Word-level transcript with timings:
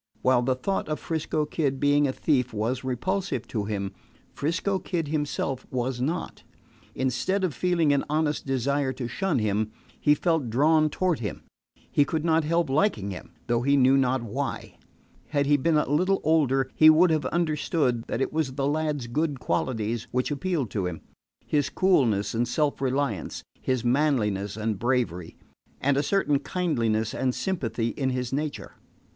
While 0.23 0.41
the 0.41 0.55
thought 0.55 0.89
of 0.89 0.99
'Frisco 0.99 1.45
Kid 1.45 1.79
being 1.79 2.07
a 2.07 2.11
thief 2.11 2.53
was 2.55 2.83
repulsive 2.83 3.47
to 3.49 3.65
him, 3.65 3.93
'Frisco 4.33 4.79
Kid 4.79 5.09
himself 5.09 5.67
was 5.69 6.01
not. 6.01 6.41
Instead 6.95 7.43
of 7.43 7.53
feeling 7.53 7.93
an 7.93 8.03
honest 8.09 8.43
desire 8.43 8.93
to 8.93 9.07
shun 9.07 9.37
him, 9.37 9.71
he 9.99 10.15
felt 10.15 10.49
drawn 10.49 10.89
toward 10.89 11.19
him. 11.19 11.43
He 11.91 12.03
could 12.03 12.25
not 12.25 12.43
help 12.43 12.67
liking 12.67 13.11
him, 13.11 13.33
though 13.45 13.61
he 13.61 13.77
knew 13.77 13.95
not 13.95 14.23
why. 14.23 14.79
Had 15.27 15.45
he 15.45 15.55
been 15.55 15.77
a 15.77 15.87
little 15.87 16.19
older 16.23 16.71
he 16.73 16.89
would 16.89 17.11
have 17.11 17.27
understood 17.27 18.05
that 18.07 18.21
it 18.21 18.33
was 18.33 18.53
the 18.53 18.65
lad's 18.67 19.05
good 19.05 19.39
qualities 19.39 20.07
which 20.09 20.31
appealed 20.31 20.71
to 20.71 20.87
him 20.87 21.01
his 21.45 21.69
coolness 21.69 22.33
and 22.33 22.47
self 22.47 22.81
reliance, 22.81 23.43
his 23.61 23.85
manliness 23.85 24.57
and 24.57 24.79
bravery, 24.79 25.37
and 25.79 25.95
a 25.95 26.01
certain 26.01 26.39
kindliness 26.39 27.13
and 27.13 27.35
sympathy 27.35 27.89
in 27.89 28.09
his 28.09 28.33
nature. 28.33 28.77